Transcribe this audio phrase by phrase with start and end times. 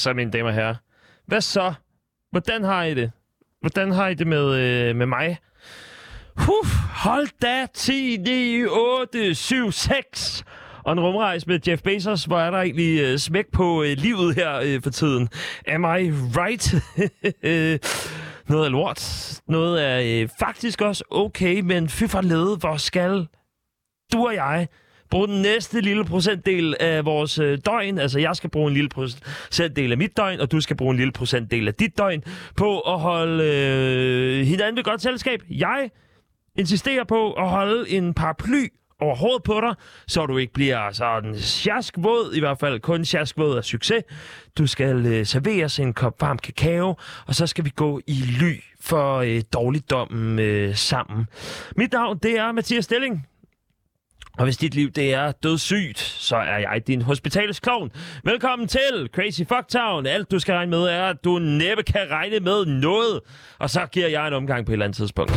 [0.00, 0.74] så, mine damer og herrer.
[1.26, 1.74] Hvad så?
[2.30, 3.12] Hvordan har I det?
[3.60, 5.38] Hvordan har I det med, øh, med mig?
[6.36, 10.44] Huh, hold da 10, 9, 8, 7, 6.
[10.84, 14.34] Og en rumrejse med Jeff Bezos, hvor er der egentlig øh, smæk på øh, livet
[14.34, 15.28] her øh, for tiden.
[15.68, 16.74] Am I right?
[18.50, 19.40] noget er lort.
[19.48, 23.26] Noget er øh, faktisk også okay, men fy for lede, hvor skal
[24.12, 24.68] du og jeg
[25.10, 27.98] bruge den næste lille procentdel af vores øh, døgn.
[27.98, 30.96] Altså, jeg skal bruge en lille procentdel af mit døgn, og du skal bruge en
[30.96, 32.24] lille procentdel af dit døgn
[32.56, 35.40] på at holde øh, hinanden ved godt selskab.
[35.50, 35.90] Jeg
[36.56, 38.68] insisterer på at holde en paraply
[39.00, 39.74] over hovedet på dig,
[40.06, 44.02] så du ikke bliver sådan sjaskvåd, i hvert fald kun sjaskvåd af succes.
[44.58, 48.54] Du skal øh, serveres en kop varm kakao, og så skal vi gå i ly
[48.80, 51.26] for øh, dårligdommen øh, sammen.
[51.76, 53.26] Mit navn, det er Mathias Stilling.
[54.40, 57.90] Og hvis dit liv det er dødssygt, så er jeg din hospitalsklovn.
[58.24, 60.06] Velkommen til Crazy Fucktown.
[60.06, 63.20] Alt du skal regne med er, at du næppe kan regne med noget.
[63.58, 65.32] Og så giver jeg en omgang på et eller andet tidspunkt.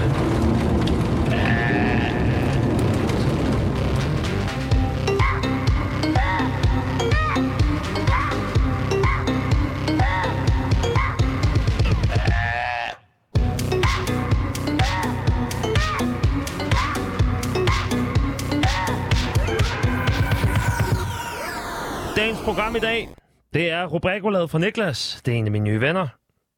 [22.44, 23.10] Program i dag,
[23.54, 25.22] det er rubrikolaget fra Niklas.
[25.26, 26.08] Det er en af mine nye venner.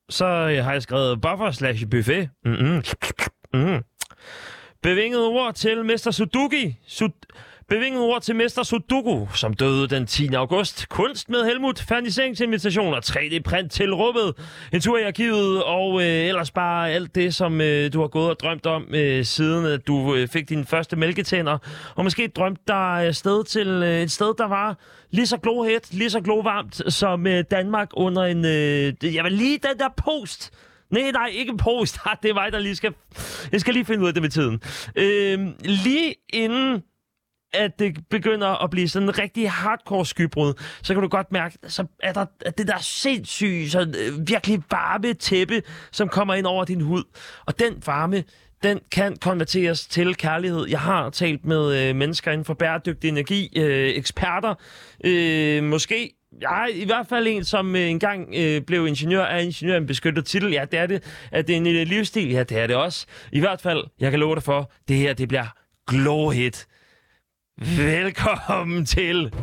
[0.10, 2.30] Så øh, har jeg skrevet buffer slash buffet.
[2.46, 2.66] Mm-hmm.
[3.54, 3.70] mm-hmm.
[3.74, 3.84] Mm.
[4.84, 6.80] Bevinget ord til Mester Suzuki.
[6.88, 7.28] Sud-
[7.70, 10.34] Bevingede ord til Mester Sudoku, som døde den 10.
[10.34, 10.90] august.
[10.90, 14.34] Kunst med Helmut, ferniseringsinvitation og 3D-print til rummet.
[14.74, 18.30] En tur i arkivet og øh, ellers bare alt det, som øh, du har gået
[18.30, 21.58] og drømt om, øh, siden at du øh, fik dine første mælketænder.
[21.96, 24.78] Og måske drømt dig øh, sted til øh, et sted, der var
[25.12, 28.46] lige så glohæt, lige så glovarmt som øh, Danmark under en...
[28.46, 30.54] Øh, jeg vil lige den der post
[30.90, 31.98] Nej, nej, ikke post.
[32.06, 32.94] Ah, det er mig, der lige skal...
[33.52, 34.62] Jeg skal lige finde ud af det med tiden.
[34.96, 36.84] Øh, lige inden
[37.58, 41.58] at det begynder at blive sådan en rigtig hardcore skybrud, så kan du godt mærke,
[41.68, 42.26] så er der
[42.58, 45.62] det der sindssyge, så øh, virkelig varme tæppe,
[45.92, 47.04] som kommer ind over din hud.
[47.46, 48.24] Og den varme,
[48.64, 50.66] den kan konverteres til kærlighed.
[50.70, 54.56] Jeg har talt med øh, mennesker inden for bæredygtig energi, øh, eksperter,
[55.04, 56.12] øh, måske
[56.42, 60.26] Ja, i hvert fald en, som øh, engang øh, blev ingeniør, er ingeniør en beskyttet
[60.26, 60.52] titel.
[60.52, 61.28] Ja, det er det.
[61.32, 62.30] Er det en øh, livsstil?
[62.32, 63.06] Ja, det er det også.
[63.32, 65.46] I hvert fald, jeg kan love dig for, det her, det bliver
[65.88, 66.68] glow hit.
[67.62, 69.34] Velkommen til.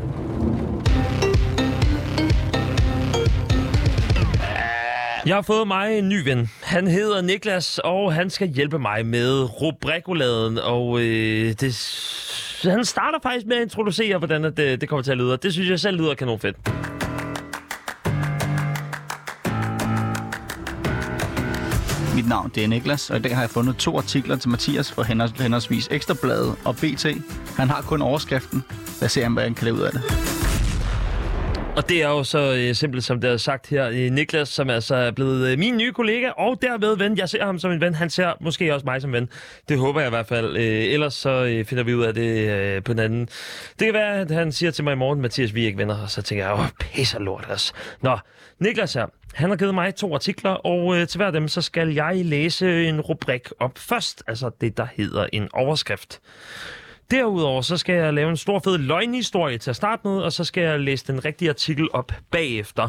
[5.27, 6.51] Jeg har fået mig en ny ven.
[6.63, 10.59] Han hedder Niklas, og han skal hjælpe mig med rubrikoladen.
[10.59, 11.75] Og øh, det,
[12.65, 15.37] han starter faktisk med at introducere, hvordan det, øh, det kommer til at lyde.
[15.37, 16.57] Det synes jeg selv lyder kanon fedt.
[22.15, 24.93] Mit navn det er Niklas, og i dag har jeg fundet to artikler til Mathias
[24.93, 25.03] fra
[25.43, 27.07] henholdsvis Ekstrabladet og BT.
[27.57, 28.65] Han har kun overskriften.
[29.01, 30.03] Lad os se, hvad han kan lave ud af det.
[31.77, 34.71] Og det er jo så øh, simpelt, som det er sagt her, øh, Niklas, som
[34.71, 37.19] altså er blevet øh, min nye kollega, og derved ven.
[37.19, 39.29] Jeg ser ham som en ven, han ser måske også mig som ven.
[39.69, 40.57] Det håber jeg i hvert fald.
[40.57, 43.29] Øh, ellers så øh, finder vi ud af det øh, på den anden.
[43.79, 46.03] Det kan være, at han siger til mig i morgen, Mathias, vi er ikke venner,
[46.03, 47.73] og så tænker jeg, åh, pisser lort altså.
[48.01, 48.19] Nå,
[48.59, 51.63] Niklas her, han har givet mig to artikler, og øh, til hver af dem, så
[51.63, 56.21] skal jeg læse en rubrik op først, altså det, der hedder en overskrift.
[57.11, 60.45] Derudover så skal jeg lave en stor fed løgnhistorie til at starte med, og så
[60.45, 62.89] skal jeg læse den rigtige artikel op bagefter.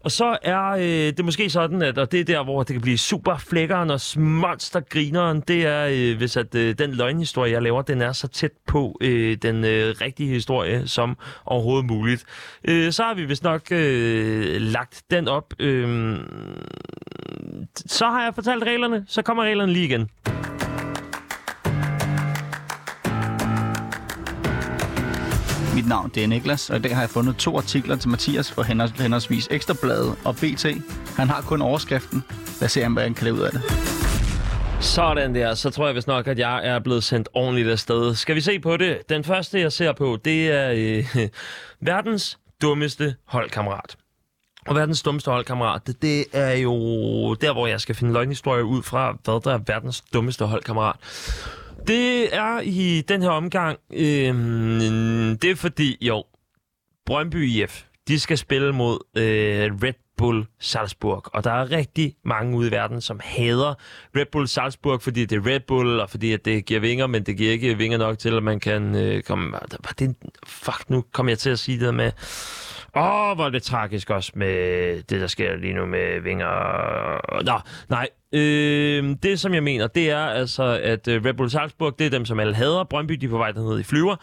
[0.00, 0.82] Og så er øh,
[1.16, 4.00] det måske sådan, at og det er der, hvor det kan blive super flækkeren og
[4.16, 8.52] monstergrineren, det er, øh, hvis at øh, den løgnhistorie, jeg laver, den er så tæt
[8.66, 11.16] på øh, den øh, rigtige historie som
[11.46, 12.24] overhovedet muligt.
[12.64, 15.54] Øh, så har vi vist nok øh, lagt den op.
[15.58, 16.16] Øh,
[17.76, 20.10] så har jeg fortalt reglerne, så kommer reglerne lige igen.
[25.90, 28.62] Navn det er Niklas, og i dag har jeg fundet to artikler til Mathias for
[29.02, 30.66] henholdsvis Ekstrabladet og BT.
[31.16, 32.24] Han har kun overskriften.
[32.60, 33.62] Lad os se, hvad han kan lave ud af det.
[34.80, 38.14] Sådan der, så tror jeg vist nok, at jeg er blevet sendt ordentligt afsted.
[38.14, 38.98] Skal vi se på det?
[39.08, 41.28] Den første, jeg ser på, det er øh,
[41.92, 43.96] verdens dummeste holdkammerat.
[44.66, 46.74] Og verdens dummeste holdkammerat, det, det er jo
[47.34, 50.96] der, hvor jeg skal finde løgnhistorier ud fra, hvad der er verdens dummeste holdkammerat.
[51.90, 54.34] Det er i den her omgang, øh,
[55.42, 56.24] det er fordi, jo,
[57.06, 61.22] Brøndby IF, de skal spille mod øh, Red Bull Salzburg.
[61.24, 63.74] Og der er rigtig mange ude i verden, som hader
[64.16, 67.22] Red Bull Salzburg, fordi det er Red Bull, og fordi at det giver vinger, men
[67.22, 69.58] det giver ikke vinger nok til, at man kan øh, komme...
[69.98, 70.16] Det,
[70.46, 72.12] fuck, nu kommer jeg til at sige det med
[72.96, 77.42] Åh, hvor er det tragisk også med det, der sker lige nu med Vinger.
[77.44, 78.08] Nå, nej.
[78.32, 82.10] Øh, det, som jeg mener, det er altså, at øh, Red Bull Salzburg, det er
[82.10, 82.84] dem, som alle hader.
[82.84, 84.16] Brøndby, de er på vej derned i flyver.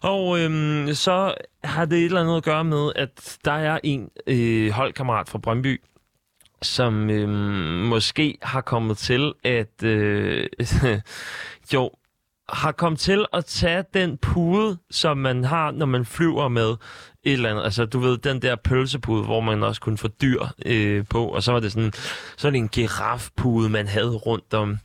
[0.00, 1.34] Og øh, så
[1.64, 5.38] har det et eller andet at gøre med, at der er en øh, holdkammerat fra
[5.38, 5.80] Brøndby,
[6.62, 7.28] som øh,
[7.88, 9.82] måske har kommet til at...
[9.82, 10.46] Øh,
[11.74, 11.90] jo,
[12.48, 16.76] har kommet til at tage den pude, som man har, når man flyver med
[17.24, 17.64] et eller andet.
[17.64, 21.26] Altså, du ved, den der pølsepude, hvor man også kunne få dyr øh, på.
[21.26, 21.92] Og så var det sådan,
[22.36, 24.78] så det en girafpude, man havde rundt om.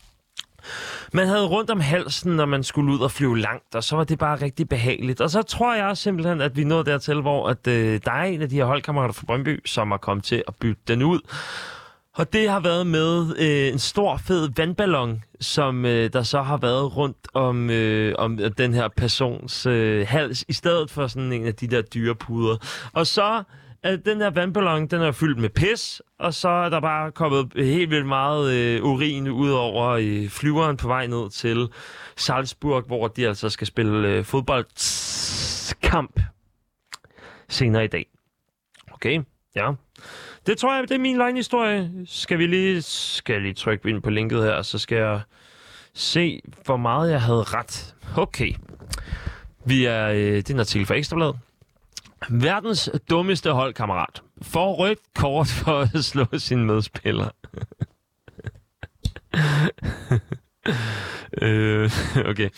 [1.13, 4.03] Man havde rundt om halsen, når man skulle ud og flyve langt, og så var
[4.03, 5.21] det bare rigtig behageligt.
[5.21, 8.41] Og så tror jeg simpelthen, at vi nåede dertil, hvor at, øh, der er en
[8.41, 11.19] af de her holdkammerater fra Brøndby, som er kommet til at bytte den ud.
[12.19, 16.57] Og det har været med øh, en stor, fed vandballon, som øh, der så har
[16.57, 21.33] været rundt om, øh, om øh, den her persons øh, hals, i stedet for sådan
[21.33, 22.57] en af de der dyrepuder.
[22.93, 23.43] Og så
[23.83, 27.51] er den her vandballon, den er fyldt med pis, og så er der bare kommet
[27.55, 31.67] helt vildt meget øh, urin ud over øh, flyveren på vej ned til
[32.15, 36.19] Salzburg, hvor de altså skal spille øh, fodboldkamp
[37.49, 38.05] senere i dag.
[38.91, 39.21] Okay,
[39.55, 39.71] ja.
[40.45, 41.91] Det tror jeg, det er min løgnhistorie.
[42.05, 45.21] Skal vi lige, skal jeg lige trykke ind på linket her, så skal jeg
[45.93, 47.95] se, hvor meget jeg havde ret.
[48.17, 48.53] Okay.
[49.65, 51.39] Vi er, øh, det er en artikel fra Ekstrabladet.
[52.29, 57.29] Verdens dummeste holdkammerat får rødt kort for at slå sin medspiller.
[61.41, 61.91] øh,
[62.25, 62.49] okay.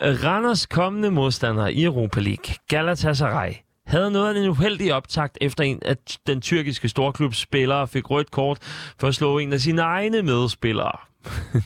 [0.00, 3.52] Randers kommende modstander i Europa League, Galatasaray,
[3.86, 5.96] havde noget af en uheldig optakt efter en af
[6.26, 8.58] den tyrkiske storklubs spillere fik rødt kort
[8.98, 10.98] for at slå en af sine egne medspillere.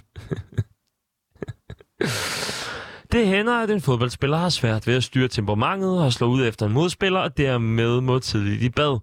[3.13, 6.67] Det hænder, at en fodboldspiller har svært ved at styre temperamentet og slå ud efter
[6.67, 8.99] en modspiller, og dermed må tidligt i bad.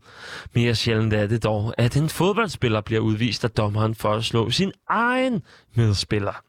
[0.54, 4.50] Mere sjældent er det dog, at en fodboldspiller bliver udvist af dommeren for at slå
[4.50, 5.42] sin egen
[5.76, 6.42] medspiller.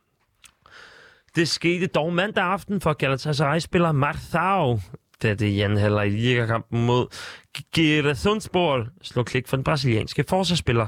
[1.37, 4.81] Det skete dog mandag aften for Galatasaray-spiller Marthau,
[5.23, 7.07] da det i anden halvleg i ligakampen mod
[7.75, 10.87] Giresundsborg slog klik for den brasilianske forsvarsspiller.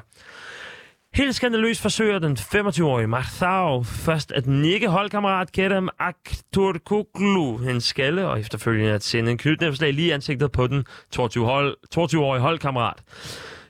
[1.14, 8.40] Helt skandaløst forsøger den 25-årige Marthau først at nikke holdkammerat Kerem Akturkoglu en skalle, og
[8.40, 10.86] efterfølgende at sende en knytnævslag lige i ansigtet på den
[11.16, 13.02] 22-årige hold, 22 holdkammerat.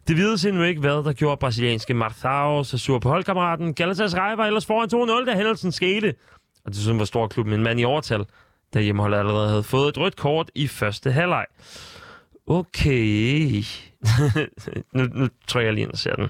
[0.08, 3.74] Det vides endnu ikke, hvad der gjorde brasilianske Marthau så sur på holdkammeraten.
[3.74, 6.14] Galatasaray var ellers foran 2-0, da hændelsen skete.
[6.64, 8.24] Og det synes var stor klubben en mand i overtal,
[8.74, 11.46] da hjemmeholdet allerede havde fået et rødt kort i første halvleg.
[12.46, 13.62] Okay.
[14.94, 16.28] nu, nu tror jeg lige ind og ser den.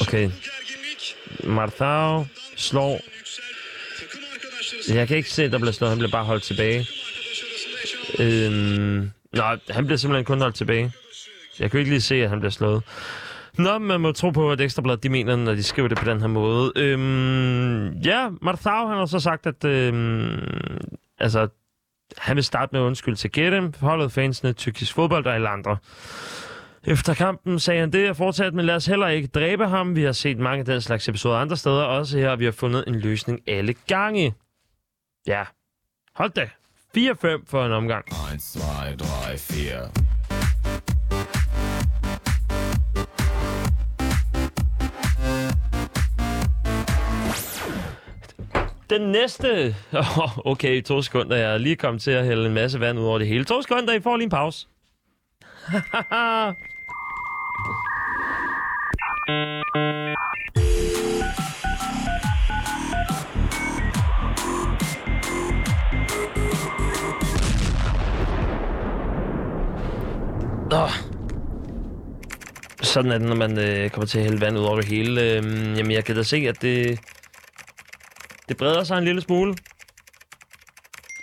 [0.00, 0.30] Okay.
[1.44, 2.26] Marthau
[2.56, 3.00] slår.
[4.88, 5.90] Jeg kan ikke se, at der bliver slået.
[5.90, 6.86] Han bliver bare holdt tilbage.
[8.18, 10.92] Øhm, nej, han bliver simpelthen kun holdt tilbage.
[11.58, 12.82] Jeg kan ikke lige se, at han bliver slået.
[13.58, 16.20] Nå, man må tro på, at Ekstrabladet de mener, når de skriver det på den
[16.20, 16.72] her måde.
[16.76, 20.78] Øhm, ja, Marthau, han har så sagt, at øhm,
[21.18, 21.48] altså,
[22.18, 25.76] han vil starte med undskyld til Gerdem, holdet fansene, tyrkisk fodbold og alle andre.
[26.84, 29.96] Efter kampen sagde han det og fortsatte, men lad os heller ikke dræbe ham.
[29.96, 32.52] Vi har set mange af den slags episoder andre steder, også her og vi har
[32.52, 34.34] fundet en løsning alle gange.
[35.26, 35.44] Ja,
[36.14, 36.48] hold da.
[36.96, 38.04] 4-5 for en omgang.
[38.34, 38.40] 1,
[38.98, 40.15] 2, 3, 4.
[48.90, 49.74] Den næste...
[49.92, 51.36] Oh, okay, to sekunder.
[51.36, 53.44] Jeg er lige kommet til at hælde en masse vand ud over det hele.
[53.44, 54.66] To sekunder, I får lige en pause.
[70.70, 70.88] Nå.
[72.82, 75.20] Sådan er det, når man øh, kommer til at hælde vand ud over det hele.
[75.20, 75.44] Øh,
[75.78, 76.98] jamen, jeg kan da se, at det,
[78.48, 79.54] det breder sig en lille smule.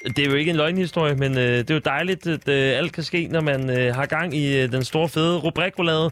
[0.07, 2.93] Det er jo ikke en løgnhistorie, men øh, det er jo dejligt, at øh, alt
[2.93, 6.11] kan ske, når man øh, har gang i øh, den store fede rubrikrolade.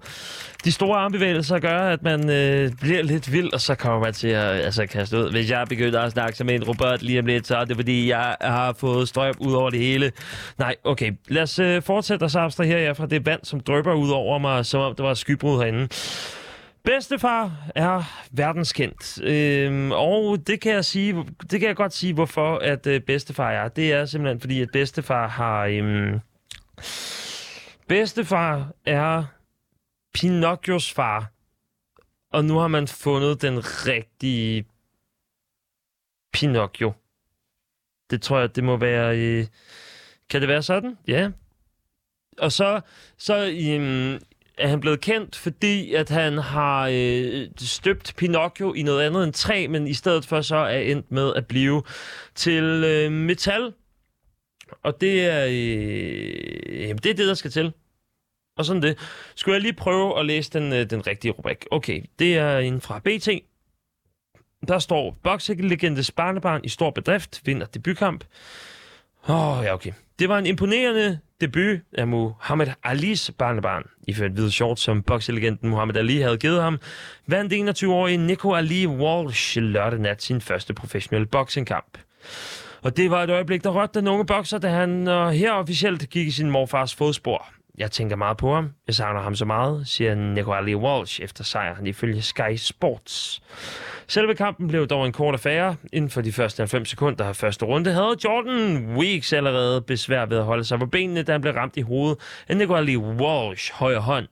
[0.65, 4.27] De store armbevægelser gør, at man øh, bliver lidt vild, og så kommer man til
[4.27, 5.31] at altså, kaste ud.
[5.31, 8.09] Hvis jeg begynder at snakke som en robot lige om lidt, så er det fordi,
[8.09, 10.11] jeg har fået strøm ud over det hele.
[10.57, 11.11] Nej, okay.
[11.27, 12.49] Lad os øh, fortsætte og så
[12.97, 15.87] fra det vand, som drøber ud over mig, som om det var skybrud herinde.
[16.83, 22.57] Bedstefar er verdenskendt, øhm, og det kan jeg sige, det kan jeg godt sige, hvorfor
[22.57, 23.67] at øh, bedstefar er.
[23.67, 25.65] Det er simpelthen fordi, at bedstefar har...
[25.65, 26.19] Øhm,
[27.87, 29.23] bedstefar er
[30.13, 31.31] Pinocchios far,
[32.31, 34.65] og nu har man fundet den rigtige
[36.33, 36.93] Pinocchio.
[38.09, 39.45] Det tror jeg, det må være øh,
[40.29, 40.97] Kan det være sådan?
[41.07, 41.31] Ja.
[42.37, 42.81] Og så,
[43.17, 44.19] så øhm,
[44.57, 49.33] er han blevet kendt, fordi at han har øh, støbt Pinocchio i noget andet end
[49.33, 51.83] træ, men i stedet for så er endt med at blive
[52.35, 53.73] til øh, metal.
[54.83, 57.73] Og det er, øh, jamen, det er det, der skal til.
[58.57, 58.97] Og sådan det.
[59.35, 61.65] Skulle jeg lige prøve at læse den, øh, den rigtige rubrik?
[61.71, 63.29] Okay, det er en fra BT.
[64.67, 68.23] Der står, bokselegendes barnebarn i stor bedrift vinder debutkamp.
[69.29, 69.91] Åh, oh, ja, okay.
[70.19, 75.97] Det var en imponerende debut af Muhammad Alis barnebarn, iført hvide shorts, som bokselegenden Muhammad
[75.97, 76.79] Ali havde givet ham,
[77.27, 81.97] vandt 21-årige Nico Ali Walsh lørdag nat sin første professionelle boksingkamp.
[82.81, 86.09] Og det var et øjeblik, der rørte den unge bokser, da han uh, her officielt
[86.09, 87.60] gik i sin morfars fodspor.
[87.77, 88.69] Jeg tænker meget på ham.
[88.87, 93.41] Jeg savner ham så meget, siger Nico Ali Walsh efter sejren ifølge Sky Sports.
[94.07, 95.75] Selve kampen blev dog en kort affære.
[95.93, 100.37] Inden for de første 90 sekunder af første runde havde Jordan Weeks allerede besvær ved
[100.37, 104.01] at holde sig på benene, da han blev ramt i hovedet af Nicolai Walsh højre
[104.01, 104.27] hånd.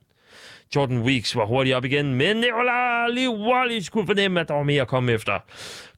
[0.76, 4.82] Jordan Weeks var hurtigt op igen, men Nicolai Walsh kunne fornemme, at der var mere
[4.82, 5.32] at komme efter.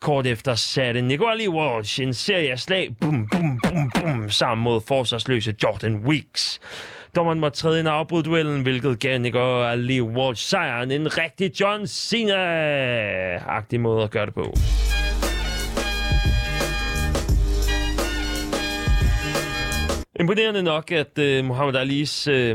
[0.00, 4.80] Kort efter satte Nicolai Walsh en serie af slag, bum, bum, bum, bum, sammen mod
[4.88, 6.60] forsvarsløse Jordan Weeks.
[7.16, 10.90] Dommeren måtte træde ind og afbryde duellen, hvilket gav Nico Ali Walsh sejren.
[10.90, 14.54] En rigtig John Cena-agtig måde at gøre det på.
[20.22, 22.48] Imponerende nok, at øh, Muhammad Alis øh,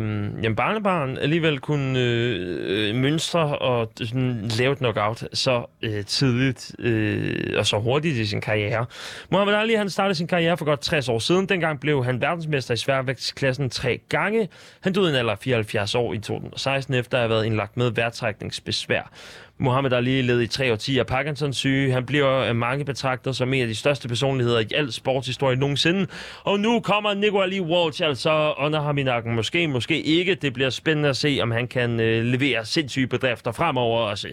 [0.43, 7.53] jamen, barnebarn alligevel kunne øh, mønstre og sådan, lave et knockout så øh, tidligt øh,
[7.57, 8.85] og så hurtigt i sin karriere.
[9.31, 11.49] Muhammad Ali han startede sin karriere for godt 60 år siden.
[11.49, 14.49] Dengang blev han verdensmester i sværvægtsklassen tre gange.
[14.81, 17.89] Han døde en alder af 74 år i 2016 efter at have været indlagt med
[17.91, 19.11] værtrækningsbesvær.
[19.59, 21.91] Muhammad Ali led i tre årtier af Parkinsons syge.
[21.91, 26.07] Han bliver mange betragtet som en af de største personligheder i al sportshistorie nogensinde.
[26.43, 29.35] Og nu kommer Nico Ali Walsh altså under ham i nakken.
[29.35, 30.35] Måske, måske ikke.
[30.35, 34.27] Det bliver spændende at se, om han kan øh, levere sindssyge bedrifter fremover også.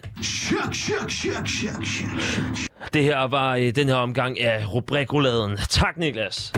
[2.95, 5.57] Det her var øh, den her omgang af rubrikruladen.
[5.57, 6.53] Tak, Niklas.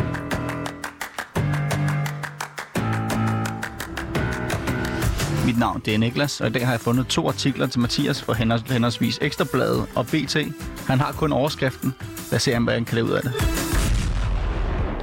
[5.46, 8.22] Mit navn det er Niklas, og i dag har jeg fundet to artikler til Mathias
[8.22, 8.32] fra
[8.72, 10.36] henholdsvis Ekstrabladet og BT.
[10.88, 11.94] Han har kun overskriften.
[12.30, 13.32] Lad os se, hvad han kan lave ud af det.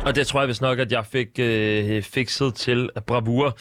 [0.06, 3.58] Og det tror jeg vist nok, at jeg fik øh, fikset til bravur.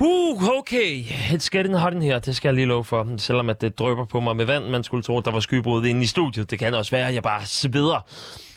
[0.00, 1.02] Uh, okay.
[1.04, 2.18] It's getting hot in her.
[2.18, 3.06] Det skal jeg lige love for.
[3.16, 4.64] Selvom at det drøber på mig med vand.
[4.64, 6.50] Man skulle tro, at der var skybrud inde i studiet.
[6.50, 8.06] Det kan også være, at jeg bare sveder.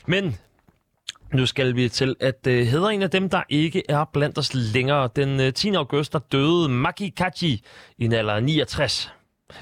[0.05, 0.37] Men
[1.33, 4.53] nu skal vi til at øh, hedre en af dem, der ikke er blandt os
[4.53, 5.09] længere.
[5.15, 5.69] Den øh, 10.
[5.69, 7.63] august, der døde Maki Kachi
[7.97, 9.13] i en alder af 69.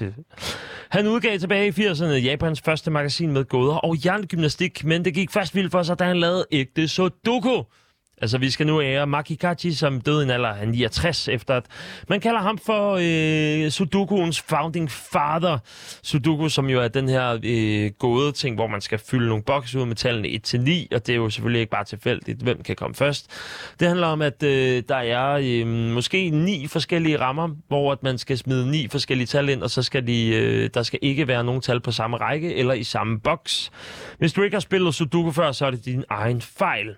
[0.90, 5.30] Han udgav tilbage i 80'erne Japans første magasin med gåder og jerngymnastik, men det gik
[5.30, 7.62] først vildt for sig, da han lavede ægte Sudoku.
[8.20, 11.64] Altså, vi skal nu ære Makikachi, som døde i en alder af 69, efter at
[12.08, 15.58] man kalder ham for øh, Sudokuens founding father.
[16.02, 19.78] Sudoku, som jo er den her øh, gåde ting, hvor man skal fylde nogle bokse
[19.78, 22.94] ud med tallene 1-9, og det er jo selvfølgelig ikke bare tilfældigt, hvem kan komme
[22.94, 23.26] først.
[23.80, 28.18] Det handler om, at øh, der er øh, måske ni forskellige rammer, hvor at man
[28.18, 31.44] skal smide ni forskellige tal ind, og så skal de, øh, der skal ikke være
[31.44, 33.70] nogen tal på samme række eller i samme boks.
[34.18, 36.96] Hvis du ikke har spillet Sudoku før, så er det din egen fejl.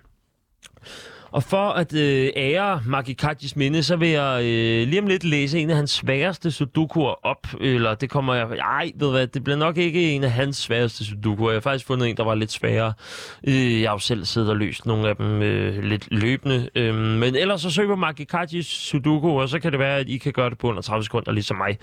[1.33, 5.59] Og for at øh, ære Makikachis minde, så vil jeg øh, lige om lidt læse
[5.59, 7.47] en af hans sværeste sudokuer op.
[7.61, 8.47] Eller det kommer jeg...
[8.57, 11.51] Ej, ved du hvad, det bliver nok ikke en af hans sværeste sudokuer.
[11.51, 12.93] Jeg har faktisk fundet en, der var lidt sværere.
[13.47, 16.69] Øh, jeg har jo selv siddet og løst nogle af dem øh, lidt løbende.
[16.75, 20.17] Øh, men ellers så søg på Makikachis sudoku, og så kan det være, at I
[20.17, 21.77] kan gøre det på under 30 sekunder, ligesom mig.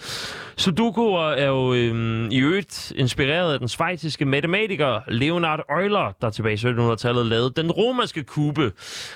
[0.57, 6.55] Sudokuer er jo øh, i øvrigt inspireret af den svejtiske matematiker Leonard Euler, der tilbage
[6.55, 8.73] i 1700-tallet lavede den romerske kube.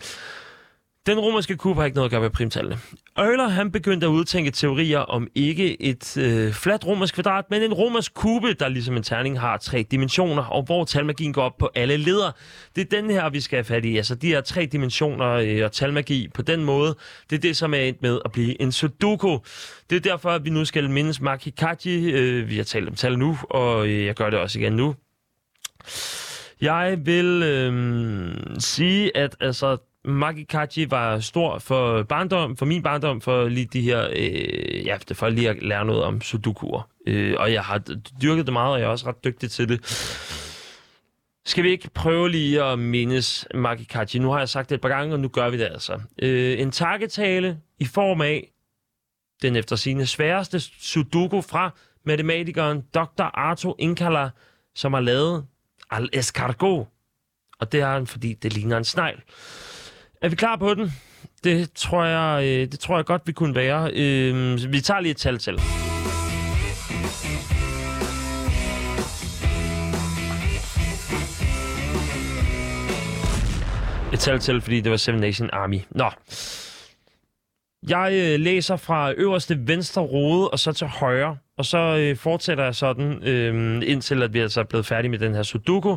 [1.07, 2.78] Den romerske kube har ikke noget at gøre med primtallene.
[3.19, 7.75] Euler han begyndte at udtænke teorier om ikke et øh, fladt romersk kvadrat, men en
[7.75, 11.71] romersk kube, der ligesom en terning har tre dimensioner, og hvor talmagien går op på
[11.75, 12.33] alle ledere.
[12.76, 13.97] Det er den her, vi skal have fat i.
[13.97, 16.97] Altså de her tre dimensioner øh, og talmagi på den måde,
[17.30, 19.38] det er det, som er endt med at blive en sudoku.
[19.90, 22.11] Det er derfor, at vi nu skal mindes Maki Kaji.
[22.11, 24.95] Øh, vi har talt om tal nu, og øh, jeg gør det også igen nu.
[26.61, 33.49] Jeg vil øh, sige, at altså, Maki var stor for barndom, for min barndom, for
[33.49, 36.88] lige de her, øh, ja, for lige at lære noget om sudokuer.
[37.07, 37.78] Øh, og jeg har
[38.23, 39.85] dyrket det meget, og jeg er også ret dygtig til det.
[41.47, 44.88] Skal vi ikke prøve lige at mindes Maki Nu har jeg sagt det et par
[44.88, 46.00] gange, og nu gør vi det altså.
[46.23, 48.50] Øh, en takketale i form af
[49.42, 51.71] den efter sine sværeste sudoku fra
[52.04, 53.23] matematikeren Dr.
[53.23, 54.30] Arto Inkala,
[54.75, 55.47] som har lavet
[55.90, 56.87] al escargot.
[57.59, 59.23] Og det er han, fordi det ligner en snegl.
[60.23, 60.93] Er vi klar på den?
[61.45, 63.91] Det tror jeg, øh, det tror jeg godt, vi kunne være.
[63.95, 65.55] Øh, vi tager lige et tal til.
[74.12, 75.81] Et tal til, fordi det var Seven Nation Army.
[75.91, 76.11] Nå.
[77.89, 82.65] Jeg øh, læser fra øverste venstre rode og så til højre, og så øh, fortsætter
[82.65, 85.97] jeg sådan, øh, indtil at vi altså er blevet færdige med den her sudoku.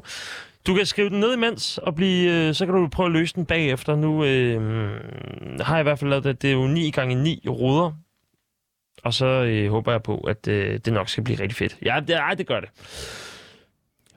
[0.67, 3.35] Du kan skrive den ned imens, og blive, øh, så kan du prøve at løse
[3.35, 3.95] den bagefter.
[3.95, 4.61] Nu øh,
[5.61, 6.41] har jeg i hvert fald lavet det.
[6.41, 7.91] Det er jo 9 gange 9 ruder.
[9.03, 11.77] Og så øh, håber jeg på, at øh, det nok skal blive rigtig fedt.
[11.81, 12.69] Ja, det, ej, det gør det.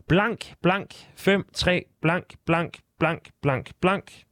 [0.08, 4.22] Blank, blank, 5, 3, blank, blank, blank, blank, blank.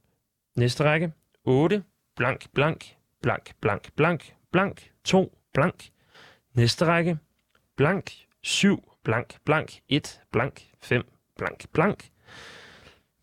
[0.57, 1.11] Næste række.
[1.43, 1.83] 8,
[2.15, 2.85] blank, blank,
[3.21, 5.89] blank, blank, blank, blank, 2, blank.
[6.53, 7.17] Næste række.
[7.77, 8.11] Blank,
[8.43, 11.03] 7, blank, blank, 1, blank, 5,
[11.37, 12.09] blank, blank.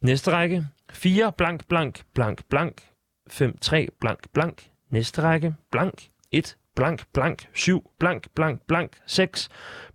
[0.02, 0.66] Næste række.
[0.92, 2.82] 4, blank, blank, blank, blank,
[3.30, 4.66] 5, 3, blank, blank.
[4.90, 5.54] Næste række.
[5.70, 9.48] Blank, 1, blank, blank, 7, blank, blank, blank, 6.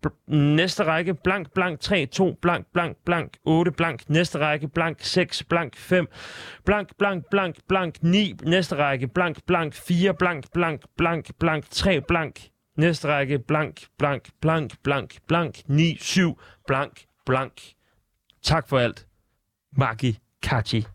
[0.08, 1.13] Bl- næste række.
[1.13, 4.10] Blank, blank, 3, 2, blank, blank, blank, 8, blank.
[4.10, 4.67] Næste række.
[4.67, 6.08] Blank, 6, blank, 5.
[6.65, 8.34] Blank, blank, blank, blank, 9.
[8.43, 9.08] Næste række.
[9.08, 12.39] Blank, blank, 4, blank, blank, blank, blank, 3, blank.
[12.78, 13.39] Næste række.
[13.39, 17.54] Blank, blank, blank, blank, blank, 9, 7, blank, blank.
[18.43, 19.08] Tak for alt.
[19.75, 20.86] Maki Kachi.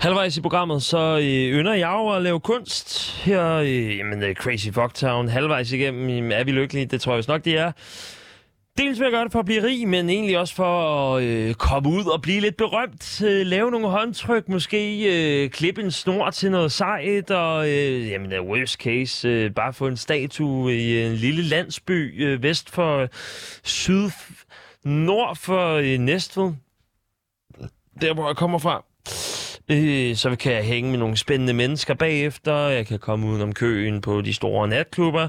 [0.00, 3.16] Halvvejs i programmet, så øh, ynder jeg jo at lave kunst.
[3.24, 6.86] Her, øh, jamen, øh, Crazy Fucktown, halvvejs igennem, jamen, er vi lykkelige?
[6.86, 7.72] Det tror jeg vist nok, det er.
[8.78, 11.54] Dels vil jeg gøre det for at blive rig, men egentlig også for at øh,
[11.54, 13.22] komme ud og blive lidt berømt.
[13.22, 15.04] Øh, lave nogle håndtryk, måske
[15.44, 19.86] øh, klippe en snor til noget sejt, og øh, jamen, worst case, øh, bare få
[19.86, 23.08] en statue i en lille landsby øh, vest for
[23.64, 24.10] syd,
[24.84, 26.52] nord for øh, Næstved.
[28.00, 28.84] Der, hvor jeg kommer fra.
[29.68, 32.54] Øh, så kan jeg hænge med nogle spændende mennesker bagefter.
[32.54, 35.28] Jeg kan komme udenom køen på de store natklubber.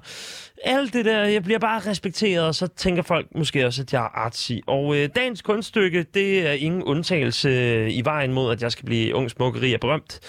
[0.63, 3.99] Alt det der, jeg bliver bare respekteret, og så tænker folk måske også, at jeg
[3.99, 4.51] er artsy.
[4.67, 8.85] Og øh, dagens kunststykke, det er ingen undtagelse øh, i vejen mod, at jeg skal
[8.85, 10.19] blive ung, smukkeri og berømt.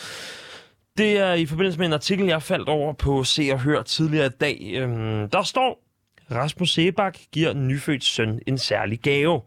[0.99, 4.27] Det er i forbindelse med en artikel, jeg faldt over på Se og Hør tidligere
[4.27, 4.73] i dag.
[4.75, 5.85] Øhm, der står,
[6.31, 9.41] Rasmus Sebak giver nyfødt søn en særlig gave.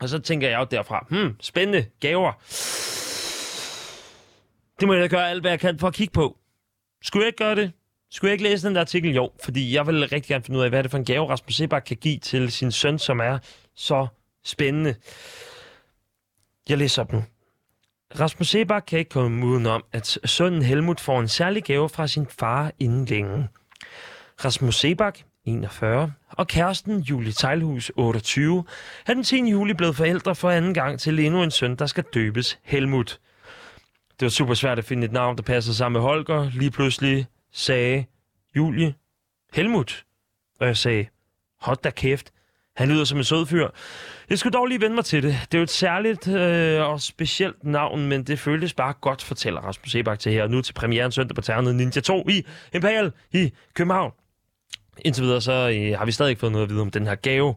[0.00, 2.32] Og så tænker jeg jo derfra, hmm, spændende gaver.
[4.80, 6.38] Det må jeg da gøre alt, hvad jeg kan for at kigge på.
[7.02, 7.72] Skulle jeg ikke gøre det?
[8.12, 9.14] Skulle jeg ikke læse den der artikel?
[9.14, 11.28] Jo, fordi jeg vil rigtig gerne finde ud af, hvad er det for en gave,
[11.28, 13.38] Rasmus Sebak kan give til sin søn, som er
[13.74, 14.06] så
[14.44, 14.94] spændende.
[16.68, 17.24] Jeg læser op nu.
[18.20, 22.26] Rasmus Sebak kan ikke komme udenom, at sønnen Helmut får en særlig gave fra sin
[22.26, 23.48] far inden længe.
[24.44, 28.64] Rasmus Sebak, 41, og kæresten Julie Tejlhus, 28,
[29.06, 29.50] er den 10.
[29.50, 33.20] juli blevet forældre for anden gang til endnu en søn, der skal døbes Helmut.
[34.20, 36.50] Det var super svært at finde et navn, der passede sammen med Holger.
[36.54, 38.04] Lige pludselig sagde
[38.56, 38.94] Julie
[39.52, 40.04] Helmut.
[40.60, 41.06] Og jeg sagde,
[41.60, 42.32] hold da kæft.
[42.76, 43.68] Han lyder som en sød fyr.
[44.30, 45.38] Jeg skulle dog lige vende mig til det.
[45.42, 49.60] Det er jo et særligt øh, og specielt navn, men det føltes bare godt, fortæller
[49.60, 50.42] Rasmus Sebak til her.
[50.42, 54.12] Og Nu til premieren søndag på Ternet Ninja 2 i Imperial i København.
[54.98, 57.14] Indtil videre så øh, har vi stadig ikke fået noget at vide om den her
[57.14, 57.54] gave.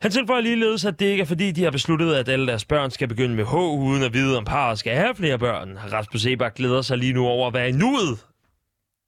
[0.00, 2.90] Han tilføjer ligeledes, at det ikke er fordi, de har besluttet, at alle deres børn
[2.90, 5.78] skal begynde med H, uden at vide, om parret skal have flere børn.
[5.92, 8.18] Rasmus Sebak glæder sig lige nu over at være i nuet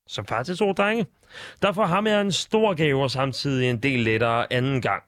[0.08, 1.06] som far til to drenge.
[1.62, 5.02] Derfor har jeg en stor gave og samtidig en del lettere anden gang.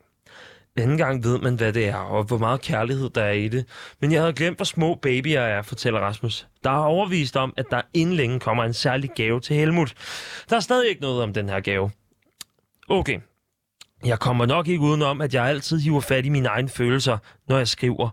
[0.77, 3.67] Anden gang ved man, hvad det er, og hvor meget kærlighed der er i det.
[4.01, 6.47] Men jeg havde glemt, hvor små babyer er, fortæller Rasmus.
[6.65, 9.95] Der er overvist om, at der inden længe kommer en særlig gave til Helmut.
[10.51, 11.91] Der er stadig ikke noget om den her gave.
[12.89, 13.21] Okay.
[14.05, 17.59] Jeg kommer nok ikke udenom, at jeg altid hiver fat i mine egne følelser, når
[17.59, 18.09] jeg skriver.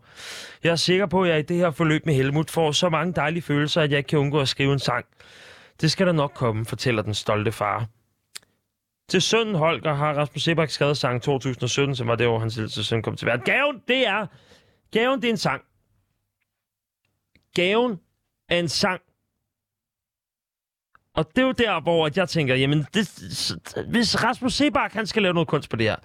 [0.63, 3.13] Jeg er sikker på, at jeg i det her forløb med Helmut får så mange
[3.13, 5.05] dejlige følelser, at jeg ikke kan undgå at skrive en sang.
[5.81, 7.87] Det skal der nok komme, fortæller den stolte far.
[9.09, 12.69] Til sønnen Holger har Rasmus Sebak skrevet sang 2017, som var det år, hans lille
[12.69, 13.45] søn kom til verden.
[13.45, 14.27] Gaven, det er...
[14.91, 15.61] Gaven, det er en sang.
[17.55, 17.99] Gaven
[18.49, 19.01] er en sang.
[21.13, 23.21] Og det er jo der, hvor at jeg tænker, jamen, det,
[23.89, 25.95] hvis Rasmus Sebak, han skal lave noget kunst på det her,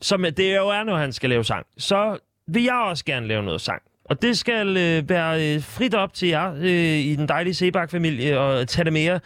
[0.00, 3.42] som det jo er, når han skal lave sang, så vil jeg også gerne lave
[3.42, 3.82] noget sang.
[4.04, 8.40] Og det skal øh, være øh, frit op til jer øh, i den dejlige Sebak-familie
[8.40, 9.20] og tage det mere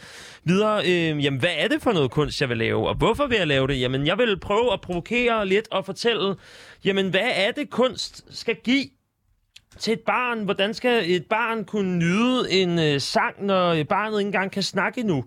[0.44, 0.82] videre.
[0.84, 2.88] Øh, jamen, hvad er det for noget kunst, jeg vil lave?
[2.88, 3.80] Og hvorfor vil jeg lave det?
[3.80, 6.34] Jamen, jeg vil prøve at provokere lidt og fortælle,
[6.84, 8.84] jamen, hvad er det, kunst skal give
[9.78, 10.44] til et barn?
[10.44, 15.02] Hvordan skal et barn kunne nyde en øh, sang, når barnet ikke engang kan snakke
[15.02, 15.24] nu?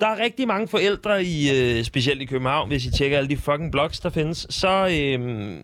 [0.00, 3.36] Der er rigtig mange forældre, i, øh, specielt i København, hvis I tjekker alle de
[3.36, 5.56] fucking blogs, der findes, så øh,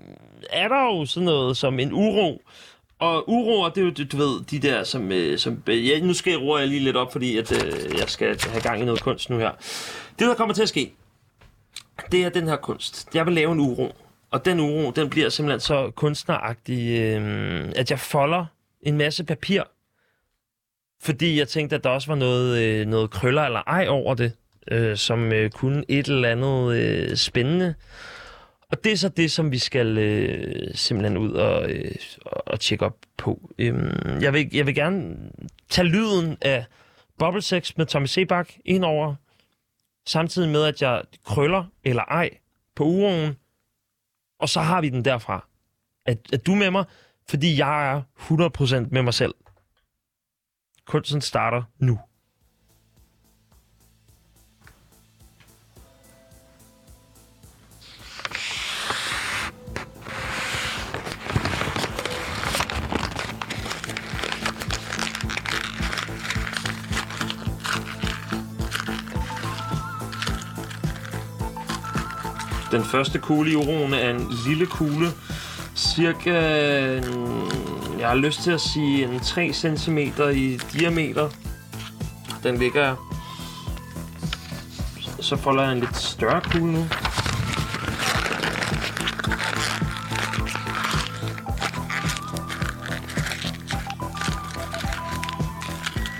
[0.50, 2.42] er der jo sådan noget som en uro.
[3.04, 5.12] Og uroer, det er jo, du, ved, de der, som...
[5.12, 7.98] Øh, som øh, ja, nu skal jeg roer jeg lige lidt op, fordi at, øh,
[7.98, 9.50] jeg skal have gang i noget kunst nu her.
[10.18, 10.92] Det, der kommer til at ske,
[12.12, 13.14] det er den her kunst.
[13.14, 13.92] Jeg vil lave en uro.
[14.30, 18.46] Og den uro, den bliver simpelthen så kunstneragtig, øh, at jeg folder
[18.82, 19.62] en masse papir.
[21.02, 24.32] Fordi jeg tænkte, at der også var noget, øh, noget krøller eller ej over det,
[24.70, 27.74] øh, som øh, kunne et eller andet øh, spændende.
[28.74, 31.94] Og det er så det, som vi skal øh, simpelthen ud og, øh,
[32.26, 33.50] og tjekke op på.
[33.58, 35.16] Øhm, jeg, vil, jeg vil gerne
[35.68, 36.64] tage lyden af
[37.18, 39.14] Bubble Sex med Tommy Sebak ind over,
[40.06, 42.30] samtidig med, at jeg krøller eller ej
[42.74, 43.36] på uroen,
[44.38, 45.46] og så har vi den derfra.
[46.06, 46.84] At, at du med mig,
[47.28, 48.02] fordi jeg er
[48.84, 49.34] 100% med mig selv.
[50.86, 51.98] Kunsten starter nu.
[72.74, 75.12] Den første kugle i uroen er en lille kugle,
[75.76, 79.98] cirka, mm, jeg har lyst til at sige en 3 cm
[80.34, 81.30] i diameter.
[82.42, 82.96] Den ligger,
[85.20, 86.86] så folder jeg en lidt større kugle nu.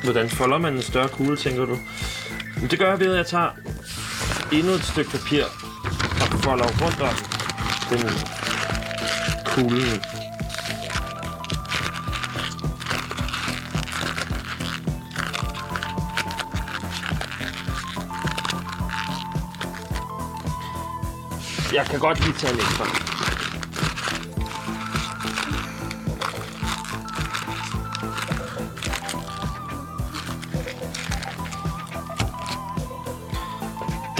[0.05, 1.79] Hvordan folder man en større kugle, tænker du?
[2.61, 3.51] Men det gør jeg ved, at jeg tager
[4.53, 5.64] endnu et stykke papir
[6.33, 7.17] og folder rundt om
[7.91, 8.01] den
[9.45, 10.03] kuglen.
[21.73, 23.04] Jeg kan godt lige tage en ekstra.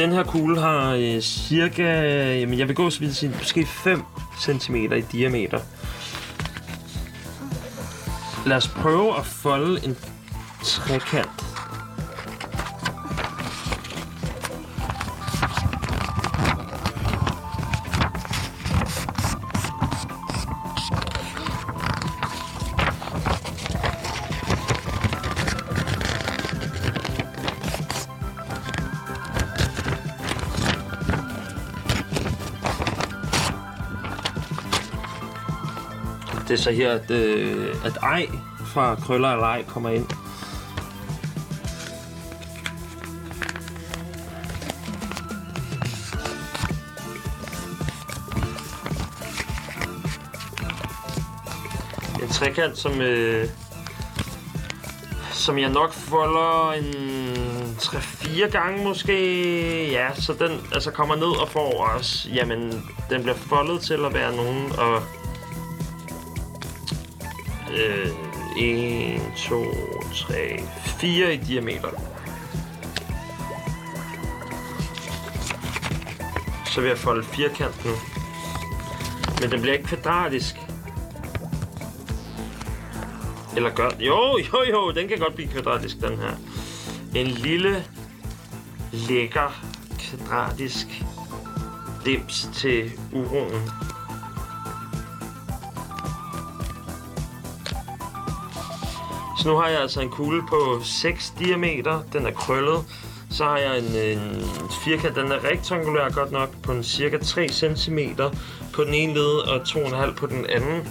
[0.05, 1.83] Den her kugle har øh, cirka,
[2.39, 4.03] jamen jeg vil gå så vidt sige, måske 5
[4.41, 5.59] cm i diameter.
[8.47, 9.97] Lad os prøve at folde en
[10.63, 11.44] trekant.
[36.67, 38.29] Altså så her, at, øh, at ej
[38.67, 40.07] fra krøller eller ej kommer ind.
[52.23, 53.49] En trekant, som, øh,
[55.33, 59.91] som jeg nok folder en 3-4 gange måske.
[59.91, 64.15] Ja, så den altså kommer ned og får også, jamen, den bliver foldet til at
[64.15, 65.03] være nogen og
[67.75, 68.09] øh,
[68.57, 69.65] 1, 2,
[70.15, 70.61] 3,
[71.01, 71.89] 4 i diameter.
[76.67, 77.91] Så vil jeg folde firkant nu.
[79.41, 80.57] Men den bliver ikke kvadratisk.
[83.57, 83.91] Eller gør...
[84.01, 86.37] Jo, jo, jo, den kan godt blive kvadratisk, den her.
[87.15, 87.85] En lille
[88.93, 89.65] lækker
[89.99, 90.87] kvadratisk
[92.05, 93.71] dims til uroen.
[99.45, 102.03] Så nu har jeg altså en kugle på 6 diameter.
[102.13, 102.85] Den er krøllet.
[103.31, 104.43] Så har jeg en, en
[104.85, 107.99] firkant, den er rektangulær godt nok, på en cirka 3 cm
[108.73, 110.89] på den ene led og 2,5 på den anden.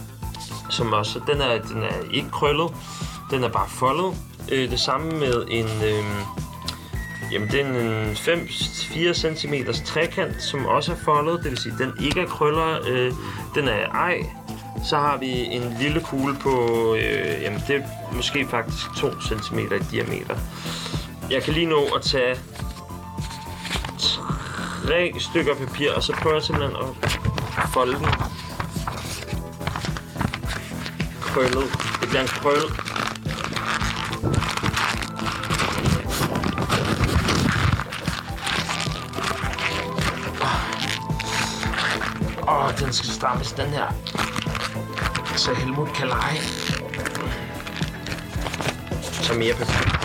[0.69, 2.71] Som også, den er, den er ikke krøllet,
[3.31, 4.17] den er bare foldet.
[4.51, 6.03] Øh, det samme med en, øh,
[7.31, 9.53] jamen det er en 5-4 cm
[9.85, 13.11] trekant, som også er foldet, det vil sige, den ikke er krøller, øh,
[13.55, 14.17] den er ej.
[14.85, 19.59] Så har vi en lille kugle på, øh, jamen det er måske faktisk 2 cm
[19.59, 20.35] i diameter.
[21.29, 22.35] Jeg kan lige nå at tage
[24.87, 28.05] tre stykker papir, og så prøver jeg simpelthen at folde den.
[31.21, 31.71] Krøllet.
[32.01, 32.63] Det bliver en krøl.
[42.47, 44.12] Åh, oh, den skal strammes, den her.
[45.35, 46.41] Så Helmut kan lege.
[49.21, 50.03] Så mere papir.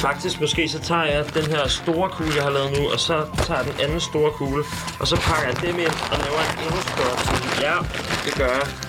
[0.00, 3.26] Faktisk måske så tager jeg den her store kugle, jeg har lavet nu, og så
[3.46, 4.64] tager jeg den anden store kugle,
[5.00, 7.66] og så pakker jeg dem ind og laver en endnu større kugle.
[7.68, 7.76] Ja,
[8.24, 8.87] det gør jeg.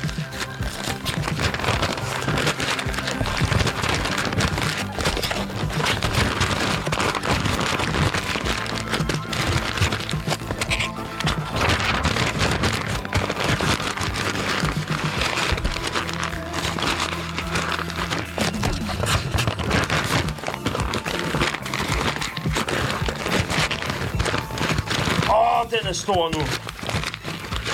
[25.89, 26.41] Er stor nu.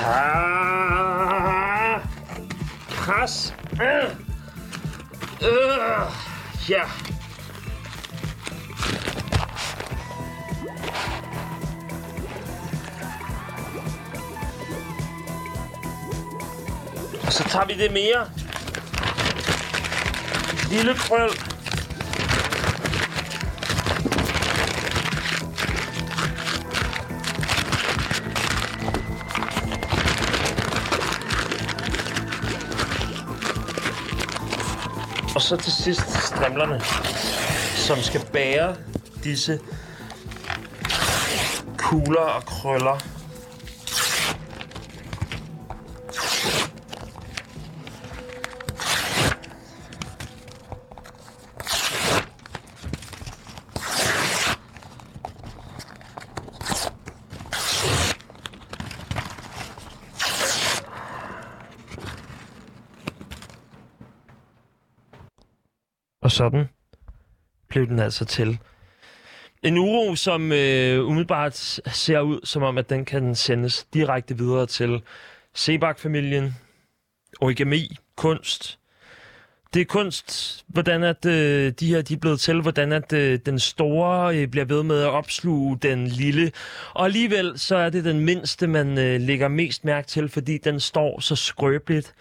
[0.05, 2.01] Ah,
[2.89, 3.53] Kras.
[3.71, 4.09] Øh.
[5.41, 6.09] Øh.
[6.69, 6.81] Ja.
[17.25, 18.29] Og så tager vi det mere.
[20.69, 21.29] Lille krøl.
[35.45, 36.81] Så til sidst strimlerne,
[37.75, 38.75] som skal bære
[39.23, 39.59] disse
[41.77, 43.14] kugler og krøller.
[66.25, 66.69] Og sådan
[67.67, 68.59] blev den altså til.
[69.63, 71.55] En uro, som øh, umiddelbart
[71.87, 75.01] ser ud som om, at den kan sendes direkte videre til
[75.53, 76.55] Sebak-familien,
[77.41, 78.79] origami, kunst.
[79.73, 83.39] Det er kunst, hvordan at øh, de her de er blevet til, hvordan at øh,
[83.45, 86.51] den store øh, bliver ved med at opsluge den lille.
[86.93, 90.79] Og alligevel så er det den mindste, man øh, lægger mest mærke til, fordi den
[90.79, 92.13] står så skrøbeligt.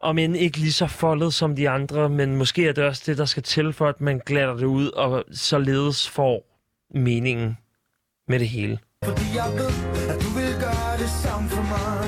[0.00, 3.18] Om end ikke lige så foldet som de andre, men måske er det også det,
[3.18, 6.44] der skal til for, at man glatter det ud, og således får
[6.94, 7.58] meningen
[8.28, 8.78] med det hele.
[9.04, 9.74] Fordi jeg ved,
[10.12, 12.00] at du vil gøre det samme for mig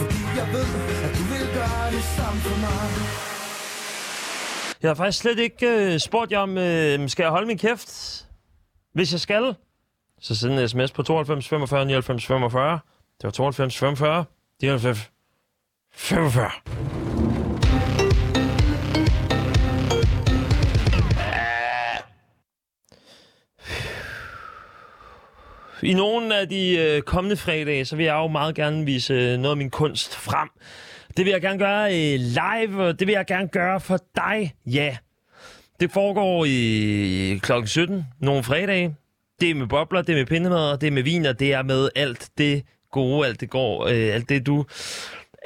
[0.00, 0.68] Fordi jeg ved,
[1.06, 2.86] at du vil gøre det samme for mig
[4.82, 7.88] Jeg har faktisk slet ikke øh, spurgt jer om, øh, skal jeg holde min kæft?
[8.94, 9.54] Hvis jeg skal,
[10.20, 12.72] så send en sms på 92 45 99 45.
[12.72, 14.24] Det var 92 45
[14.62, 15.10] 99
[15.96, 16.50] 45.
[25.82, 29.38] I nogle af de øh, kommende fredage, så vil jeg jo meget gerne vise øh,
[29.38, 30.48] noget af min kunst frem.
[31.16, 34.54] Det vil jeg gerne gøre øh, live, og det vil jeg gerne gøre for dig,
[34.66, 34.96] ja.
[35.80, 38.96] Det foregår i øh, klokken 17, nogle fredage.
[39.40, 41.62] Det er med bobler, det er med pindemad, det er med vin, og det er
[41.62, 44.64] med alt det gode, alt det går, øh, alt det du,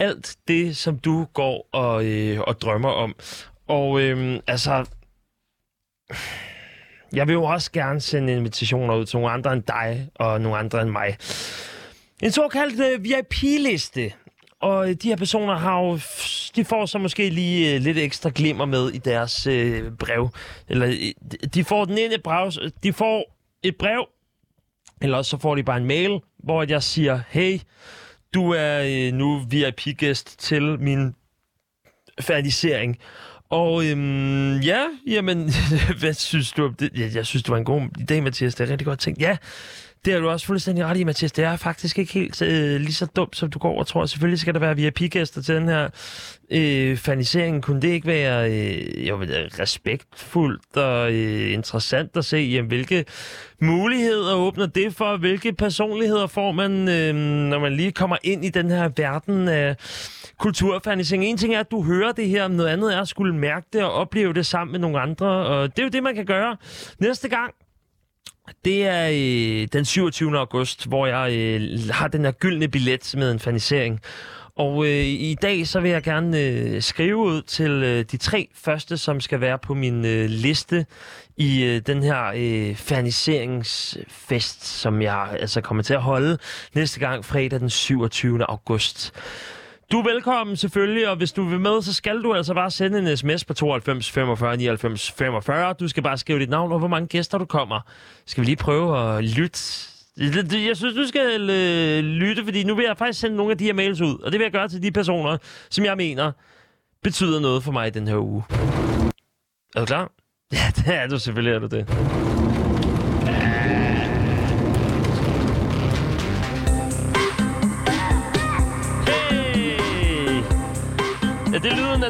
[0.01, 3.15] alt det som du går og, øh, og drømmer om.
[3.69, 4.85] Og øh, altså,
[7.13, 10.59] jeg vil jo også gerne sende invitationer ud til nogle andre end dig og nogle
[10.59, 11.17] andre end mig.
[12.23, 14.13] En såkaldt øh, VIP-liste.
[14.61, 15.99] Og øh, de her personer har jo,
[16.57, 20.29] de får så måske lige øh, lidt ekstra glimmer med i deres øh, brev.
[20.69, 24.07] Eller øh, de får den ene brev, øh, de får et brev,
[25.03, 27.59] eller også så får de bare en mail, hvor jeg siger, hey,
[28.35, 31.14] du er øh, nu VIP-gæst til min
[32.21, 32.99] færdigisering.
[33.51, 35.51] Og øhm, ja, jamen,
[36.01, 36.90] hvad synes du om det?
[36.97, 38.55] Jeg, jeg synes, du var en god idé, Mathias.
[38.55, 39.21] Det er rigtig godt tænkt.
[39.21, 39.37] Ja,
[40.05, 41.33] det er du også fuldstændig ret i, Mathias.
[41.33, 44.07] Det er faktisk ikke helt øh, lige så dumt, som du går og tror.
[44.07, 45.89] Selvfølgelig skal der være VIP-gæster til den her
[46.51, 47.63] øh, fanisering.
[47.63, 49.17] Kunne det ikke være øh, jo,
[49.59, 53.05] respektfuldt og øh, interessant at se, jamen, hvilke
[53.61, 55.17] muligheder åbner det for?
[55.17, 57.15] Hvilke personligheder får man, øh,
[57.51, 59.77] når man lige kommer ind i den her verden af
[60.39, 61.25] kulturfanisering?
[61.25, 63.83] En ting er, at du hører det her, noget andet er at skulle mærke det
[63.83, 65.27] og opleve det sammen med nogle andre.
[65.27, 66.57] Og det er jo det, man kan gøre
[66.99, 67.55] næste gang
[68.64, 70.38] det er øh, den 27.
[70.38, 74.01] august, hvor jeg øh, har den her gyldne billet med en fanisering.
[74.57, 78.49] Og øh, i dag så vil jeg gerne øh, skrive ud til øh, de tre
[78.55, 80.87] første, som skal være på min øh, liste
[81.37, 86.38] i øh, den her øh, faniseringsfest, som jeg altså kommer til at holde
[86.75, 88.45] næste gang fredag den 27.
[88.45, 89.12] august.
[89.92, 92.98] Du er velkommen selvfølgelig, og hvis du vil med, så skal du altså bare sende
[92.98, 95.72] en sms på 92 45 99 45.
[95.72, 97.81] Du skal bare skrive dit navn og hvor mange gæster du kommer.
[98.26, 99.59] Skal vi lige prøve at lytte?
[100.66, 103.64] Jeg synes, du skal øh, lytte, fordi nu vil jeg faktisk sende nogle af de
[103.64, 104.18] her mails ud.
[104.18, 105.38] Og det vil jeg gøre til de personer,
[105.70, 106.33] som jeg mener
[107.03, 108.42] betyder noget for mig den her uge.
[109.76, 110.12] Er du klar?
[110.53, 112.60] Ja, det er du selvfølgelig, er du det.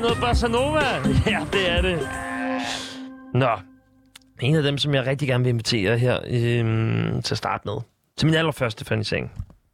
[0.00, 0.80] Det noget bossa nova?
[1.34, 2.08] Ja, det er det.
[3.34, 3.48] Nå,
[4.40, 7.74] en af dem, som jeg rigtig gerne vil invitere her øhm, til at starte med.
[8.16, 9.32] Til min allerførste fanisering.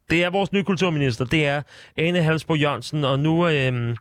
[0.09, 1.25] Det er vores nye kulturminister.
[1.25, 1.61] Det er
[1.97, 3.95] Ane Halsbo Jørgensen, og nu øhm,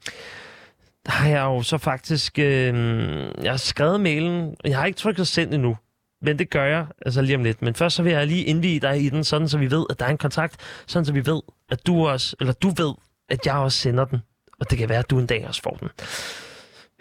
[1.07, 2.39] har jeg jo så faktisk...
[2.39, 4.57] Øhm, jeg har skrevet mailen.
[4.65, 5.77] Jeg har ikke trykket send endnu.
[6.23, 7.63] Men det gør jeg altså lige om lidt.
[7.63, 9.99] Men først så vil jeg lige indvige dig i den, sådan så vi ved, at
[10.01, 10.57] der er en kontakt.
[10.87, 12.95] Sådan så vi ved, at du også, eller du ved,
[13.29, 14.21] at jeg også sender den.
[14.61, 15.89] Og det kan være, at du en dag også får den.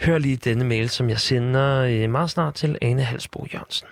[0.01, 3.87] Hør lige denne mail, som jeg sender øh, meget snart til Ane Halsbo Jørgensen.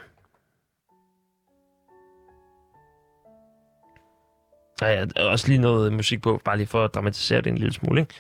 [4.80, 7.74] Der er også lige noget musik på, bare lige for at dramatisere det en lille
[7.74, 8.02] smule.
[8.02, 8.16] Ikke?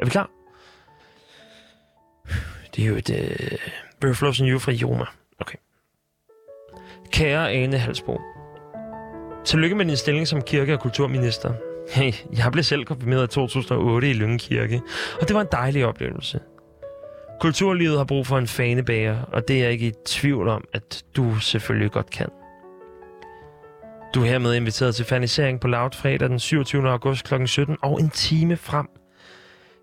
[0.00, 0.30] Er vi klar?
[2.76, 3.58] Det er jo et øh,
[4.04, 5.04] River Flows fra Joma.
[5.38, 5.58] Okay.
[7.12, 8.20] Kære Ane Halsbo.
[9.44, 11.69] Tillykke med din stilling som kirke- og kulturminister.
[11.90, 14.82] Hey, jeg blev selv konfirmeret i 2008 i Lyngen Kirke,
[15.20, 16.40] og det var en dejlig oplevelse.
[17.40, 21.04] Kulturlivet har brug for en fanebager, og det er jeg ikke i tvivl om, at
[21.16, 22.28] du selvfølgelig godt kan.
[24.14, 26.88] Du er hermed inviteret til fanisering på Loud fredag den 27.
[26.88, 27.46] august kl.
[27.46, 28.86] 17 og en time frem.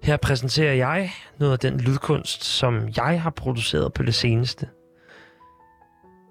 [0.03, 4.67] Her præsenterer jeg noget af den lydkunst, som jeg har produceret på det seneste.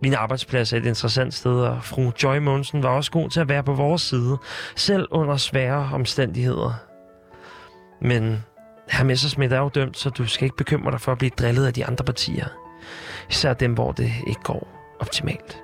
[0.02, 3.48] Min arbejdsplads er et interessant sted, og fru Joy Monsen var også god til at
[3.48, 4.38] være på vores side,
[4.76, 6.72] selv under svære omstændigheder.
[8.00, 8.44] Men
[8.90, 11.66] Herr Messersmith er jo dømt, så du skal ikke bekymre dig for at blive drillet
[11.66, 12.46] af de andre partier.
[13.30, 14.68] Især dem, hvor det ikke går
[15.00, 15.62] optimalt.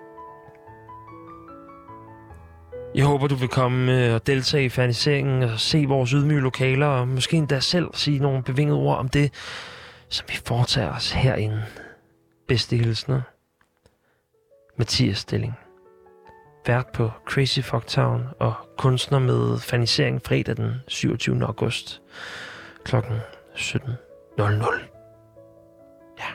[2.94, 6.86] Jeg håber, du vil komme øh, og deltage i ferniseringen og se vores ydmyge lokaler,
[6.86, 9.32] og måske endda selv sige nogle bevingede ord om det,
[10.08, 11.62] som vi foretager os herinde.
[12.48, 13.20] Bedste hilsner.
[14.76, 15.54] Mathias Stilling.
[16.66, 21.44] Vært på Crazy Fucktown og kunstner med fanisering fredag den 27.
[21.46, 22.02] august
[22.84, 23.18] klokken
[23.54, 24.42] 17.00.
[26.18, 26.32] Ja.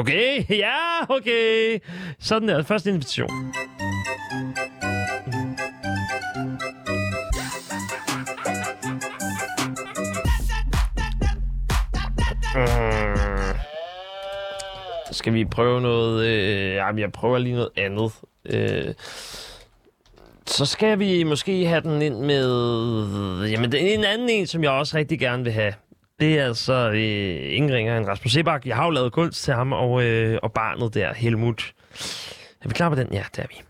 [0.00, 1.78] Okay, ja, okay.
[2.18, 2.62] Sådan der.
[2.62, 3.52] Første invitation.
[15.22, 16.26] Skal vi prøve noget?
[16.26, 18.12] Øh, jamen, jeg prøver lige noget andet.
[18.44, 18.94] Øh,
[20.46, 23.46] så skal vi måske have den ind med...
[23.50, 25.74] Jamen, det er en anden en, som jeg også rigtig gerne vil have.
[26.20, 28.66] Det er altså øh, ingen ringer end Rasmus Sebak.
[28.66, 31.74] Jeg har jo lavet kunst til ham og, øh, og barnet der, Helmut.
[32.60, 33.12] Er vi klar på den?
[33.12, 33.62] Ja, det er vi.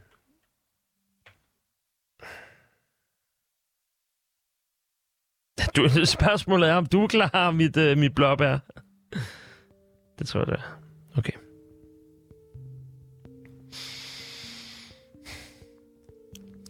[5.76, 5.88] Du,
[6.18, 8.58] spørgsmålet er, om du er klar, mit, øh, mit blåbær.
[10.18, 10.78] Det tror jeg, det er.
[11.18, 11.41] Okay.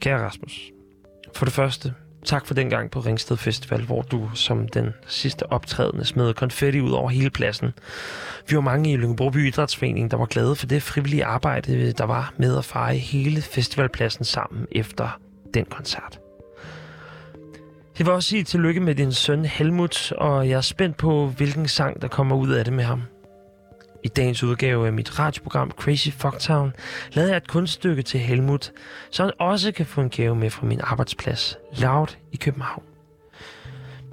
[0.02, 0.70] Kære Rasmus,
[1.34, 1.94] for det første,
[2.24, 6.80] tak for den gang på Ringsted Festival, hvor du som den sidste optrædende smed konfetti
[6.80, 7.72] ud over hele pladsen.
[8.48, 12.34] Vi var mange i Lyngborg Idrætsforening, der var glade for det frivillige arbejde, der var
[12.36, 15.20] med at feje hele festivalpladsen sammen efter
[15.54, 16.18] den koncert.
[17.98, 21.68] Jeg vil også sige tillykke med din søn Helmut, og jeg er spændt på, hvilken
[21.68, 23.02] sang, der kommer ud af det med ham.
[24.04, 26.72] I dagens udgave af mit radioprogram Crazy Fucktown
[27.12, 28.72] lavede jeg et kunststykke til Helmut,
[29.10, 32.82] så han også kan få en gave med fra min arbejdsplads, Loud i København.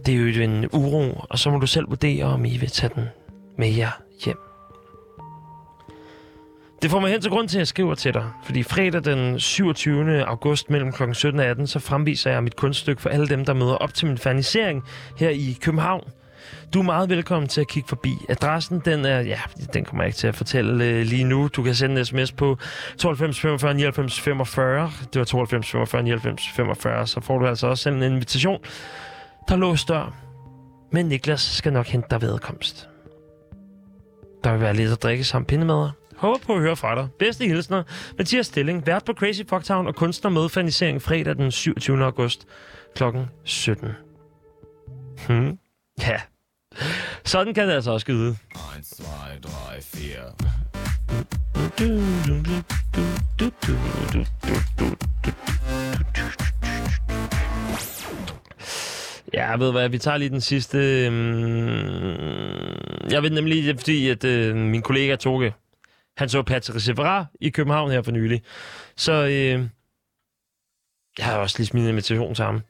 [0.06, 2.92] Det er jo en uro, og så må du selv vurdere, om I vil tage
[2.96, 3.06] den
[3.58, 3.92] med jer
[4.26, 4.38] hjem.
[6.82, 9.40] Det får mig hen til grund til, at jeg skriver til dig, fordi fredag den
[9.40, 10.26] 27.
[10.26, 11.04] august mellem kl.
[11.14, 14.08] 17 og 18, så fremviser jeg mit kunststykke for alle dem, der møder op til
[14.08, 14.84] min fernisering
[15.18, 16.04] her i København.
[16.74, 18.10] Du er meget velkommen til at kigge forbi.
[18.30, 19.40] Adressen, den er, ja,
[19.74, 21.48] den kommer jeg ikke til at fortælle øh, lige nu.
[21.48, 22.58] Du kan sende en sms på
[22.98, 24.92] 92 45 99 45.
[25.14, 27.08] Det var 92 45 99 45.
[27.08, 28.62] Så får du altså også sendt en invitation.
[29.50, 30.16] Der låst dør.
[30.92, 32.90] Men Niklas skal nok hente dig vedkomst.
[34.44, 35.90] Der vil være lidt at drikke sammen pindemad.
[36.18, 37.08] Håber på at høre fra dig.
[37.20, 37.84] Bedste hilsner.
[38.18, 42.04] Mathias Stilling, vært på Crazy Fucktown og kunstner medfanisering fredag den 27.
[42.04, 42.48] august
[42.96, 43.04] kl.
[43.44, 43.90] 17.
[45.28, 45.58] Hmm.
[46.02, 46.20] Ja.
[47.30, 48.30] Sådan kan det altså også skyde.
[48.30, 48.38] 1,
[49.44, 50.10] 2, 3, 4.
[59.34, 60.78] Ja, ved hvad, vi tager lige den sidste...
[61.06, 62.10] Øhm,
[63.12, 65.54] jeg ved nemlig, det fordi, at øh, min kollega Toge,
[66.18, 68.44] han så Patrice Evra i København her for nylig.
[68.98, 69.68] Så øh...
[71.18, 72.62] jeg har også lige smidt en invitation til ham.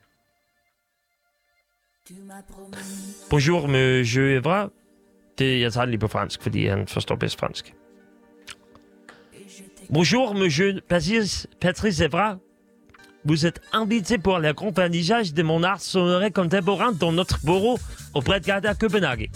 [3.30, 4.70] Bonjour, monsieur Evra.
[5.38, 7.40] Det, jeg tager det lige på fransk, fordi han forstår bedst.
[9.90, 10.82] Bonjour, monsieur
[11.62, 12.38] Patrice, Evra.
[13.26, 17.78] Vous êtes invité pour le vernissage de mon art sonore contemporain dans notre bureau
[18.14, 19.30] auprès de à Copenhague.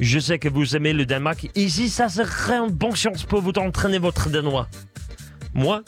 [0.00, 1.50] Je sais que vous aimez le Danemark.
[1.54, 4.68] Ici, ça serait une bonne chance pour vous d'entraîner votre danois.
[5.54, 5.82] Moi,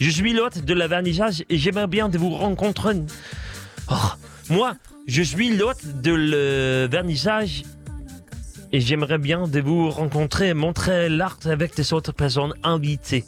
[0.00, 3.02] je suis l'hôte de la vernissage et j'aimerais bien de vous rencontrer.
[3.90, 3.94] Oh,
[4.50, 4.76] moi,
[5.06, 7.62] je suis l'hôte de le vernissage
[8.72, 13.24] et j'aimerais bien de vous rencontrer montrer l'art avec des autres personnes invitées.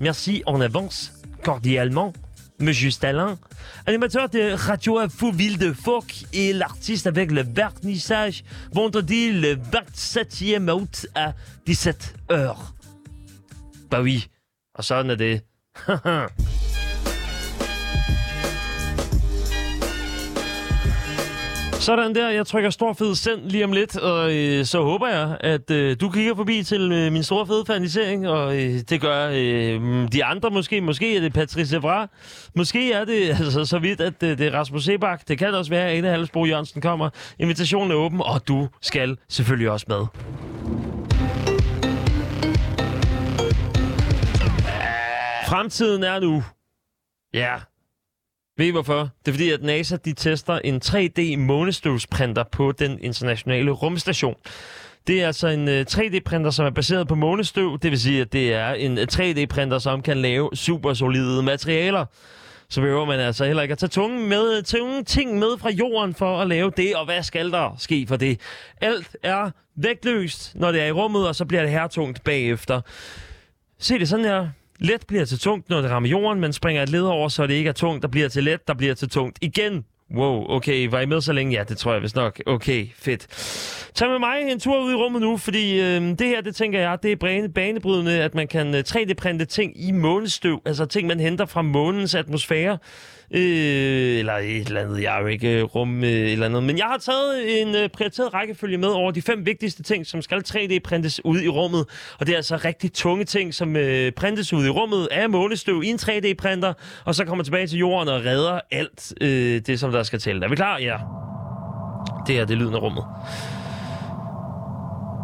[0.00, 2.12] Merci en avance, cordialement,
[2.60, 3.38] Monsieur Stalin,
[3.86, 10.70] animateur de Radio Info Ville de Folk et l'artiste avec le vernissage vendredi le 27e
[10.70, 11.34] août à
[11.66, 12.56] 17h.
[13.90, 14.28] Bah oui,
[14.74, 15.40] og sådan er det.
[21.80, 25.36] Sådan der, jeg trykker stor fed send lige om lidt, og øh, så håber jeg,
[25.40, 29.28] at øh, du kigger forbi til øh, min store fede fanisering, og øh, det gør
[29.32, 30.80] øh, de andre måske.
[30.80, 32.08] Måske er det Patrice Evra.
[32.54, 35.28] Måske er det altså, så vidt, at øh, det er Rasmus Sebak.
[35.28, 37.10] Det kan også være, at Ane Halsbro Jørgensen kommer.
[37.38, 40.06] Invitationen er åben, og du skal selvfølgelig også med.
[45.48, 46.42] Fremtiden er nu.
[47.34, 47.54] Ja,
[48.58, 48.98] ved I hvorfor?
[48.98, 54.34] Det er fordi, at NASA de tester en 3D-månestøvsprinter på den internationale rumstation.
[55.06, 57.78] Det er altså en øh, 3D-printer, som er baseret på månestøv.
[57.82, 62.04] Det vil sige, at det er en øh, 3D-printer, som kan lave super solide materialer.
[62.70, 65.70] Så behøver man altså heller ikke at tage tunge, med, øh, tunge ting med fra
[65.70, 66.96] jorden for at lave det.
[66.96, 68.40] Og hvad skal der ske for det?
[68.80, 72.80] Alt er vægtløst, når det er i rummet, og så bliver det hertungt bagefter.
[73.78, 74.48] Se det sådan her.
[74.80, 77.54] Let bliver til tungt, når det rammer jorden, men springer et led over, så det
[77.54, 79.84] ikke er tungt, der bliver til let, der bliver til tungt igen.
[80.16, 81.52] Wow, okay, var I med så længe?
[81.56, 82.40] Ja, det tror jeg vist nok.
[82.46, 83.26] Okay, fedt.
[83.94, 86.80] Tag med mig en tur ud i rummet nu, fordi øh, det her, det tænker
[86.80, 91.06] jeg, det er bane, banebrydende, at man kan øh, 3D-printe ting i månestøv, altså ting,
[91.08, 92.78] man henter fra månens atmosfære.
[93.34, 96.62] Øh, eller et eller andet, jeg er jo ikke øh, rum øh, eller andet.
[96.62, 100.22] Men jeg har taget en øh, prioriteret rækkefølge med over de fem vigtigste ting, som
[100.22, 101.86] skal 3D-printes ud i rummet.
[102.18, 105.82] Og det er altså rigtig tunge ting, som øh, printes ud i rummet af månestøv
[105.82, 106.72] i en 3D-printer,
[107.04, 110.42] og så kommer tilbage til jorden og redder alt øh, det, som der skal til.
[110.42, 110.78] Er vi klar?
[110.78, 110.96] Ja.
[112.26, 113.04] Det her, det er lyden af rummet.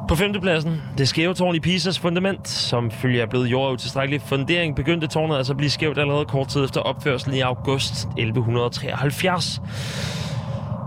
[0.08, 4.76] På femtepladsen, det skæve tårn i Pisas fundament, som følge er blevet jord utilstrækkelig fundering,
[4.76, 9.60] begyndte tårnet altså at blive skævt allerede kort tid efter opførselen i august 1173.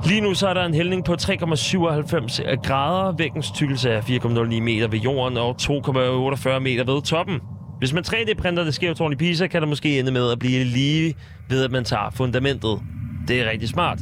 [0.05, 4.87] Lige nu så er der en hældning på 3,97 grader, væggens tykkelse er 4,09 meter
[4.87, 7.39] ved jorden og 2,48 meter ved toppen.
[7.79, 10.63] Hvis man 3D-printer det skæve tårn i Pisa, kan det måske ende med at blive
[10.63, 11.13] lige
[11.49, 12.79] ved, at man tager fundamentet.
[13.27, 13.99] Det er rigtig smart.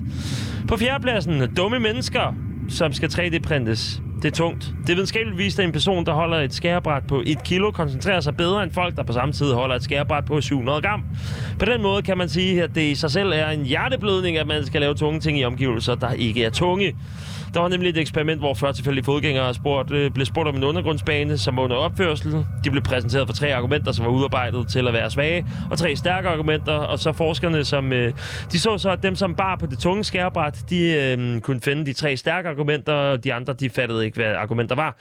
[0.67, 2.35] På fjerdepladsen, dumme mennesker,
[2.69, 4.04] som skal 3D-printes.
[4.21, 4.73] Det er tungt.
[4.81, 8.19] Det er videnskabeligt vist, at en person, der holder et skærebræt på 1 kilo, koncentrerer
[8.19, 11.03] sig bedre end folk, der på samme tid holder et skærebræt på 700 gram.
[11.59, 14.47] På den måde kan man sige, at det i sig selv er en hjerteblødning, at
[14.47, 16.95] man skal lave tunge ting i omgivelser, der ikke er tunge.
[17.55, 20.63] Der var nemlig et eksperiment, hvor 40 tilfældige fodgængere spurgt, øh, blev spurgt om en
[20.63, 22.45] undergrundsbane, som var under opførsel.
[22.63, 25.95] De blev præsenteret for tre argumenter, som var udarbejdet til at være svage, og tre
[25.95, 26.73] stærke argumenter.
[26.73, 28.13] Og så forskerne, som øh,
[28.51, 31.85] de så så, at dem, som bar på det tunge skærebræt, de øh, kunne finde
[31.85, 34.97] de tre stærke argumenter, og de andre, de fattede ikke, hvad argumenter var.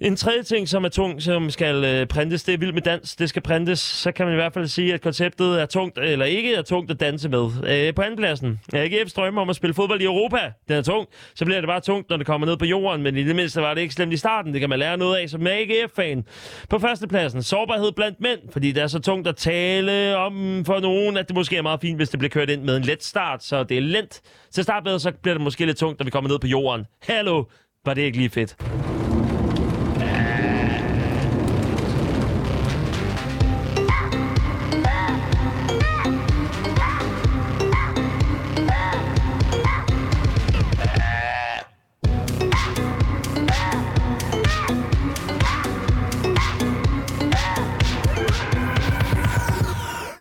[0.00, 3.16] En tredje ting, som er tung, som skal øh, printes, det er vild med dans.
[3.16, 3.78] Det skal printes.
[3.78, 6.90] Så kan man i hvert fald sige, at konceptet er tungt, eller ikke er tungt
[6.90, 7.50] at danse med.
[7.66, 8.60] Øh, på andenpladsen.
[8.74, 10.52] AGF's drømme om at spille fodbold i Europa.
[10.68, 11.08] Den er tung.
[11.34, 13.02] Så bliver det bare tungt, når det kommer ned på jorden.
[13.02, 14.52] Men i det mindste var det ikke slemt i starten.
[14.52, 16.24] Det kan man lære noget af som AGF-fan.
[16.70, 17.42] På førstepladsen.
[17.42, 18.40] Sårbarhed blandt mænd.
[18.52, 21.80] Fordi det er så tungt at tale om for nogen, at det måske er meget
[21.80, 23.44] fint, hvis det bliver kørt ind med en let start.
[23.44, 24.20] Så det er lent.
[24.54, 26.86] Til start med, så bliver det måske lidt tungt, når vi kommer ned på jorden.
[27.02, 27.44] Hallo,
[27.88, 28.56] var det ikke lige fedt?